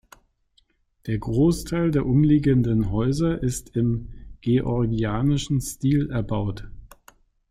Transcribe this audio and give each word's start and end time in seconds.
Der 1.05 1.19
Großteil 1.19 1.91
der 1.91 2.07
umliegenden 2.07 2.89
Häuser 2.91 3.43
ist 3.43 3.75
im 3.75 4.09
Georgianischen 4.41 5.61
Stil 5.61 6.09
erbaut. 6.09 6.67